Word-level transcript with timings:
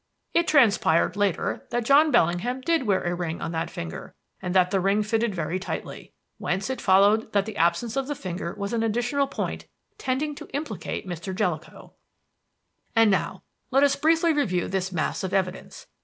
"It 0.33 0.47
transpired 0.47 1.15
later 1.15 1.67
that 1.69 1.85
John 1.85 2.09
Bellingham 2.09 2.61
did 2.61 2.87
wear 2.87 3.03
a 3.03 3.13
ring 3.13 3.39
on 3.39 3.51
that 3.51 3.69
finger 3.69 4.15
and 4.41 4.55
that 4.55 4.71
the 4.71 4.79
ring 4.79 5.03
fitted 5.03 5.35
very 5.35 5.59
tightly. 5.59 6.11
Whence 6.39 6.71
it 6.71 6.81
followed 6.81 7.31
that 7.33 7.45
the 7.45 7.55
absence 7.55 7.95
of 7.95 8.07
the 8.07 8.15
finger 8.15 8.55
was 8.57 8.73
an 8.73 8.81
additional 8.81 9.27
point 9.27 9.67
tending 9.99 10.33
to 10.37 10.49
implicate 10.55 11.05
Mr. 11.07 11.35
Jellicoe. 11.35 11.93
"And 12.95 13.11
now 13.11 13.43
let 13.69 13.83
us 13.83 13.95
briefly 13.95 14.33
review 14.33 14.67
this 14.67 14.91
mass 14.91 15.23
of 15.23 15.35
evidence. 15.35 15.85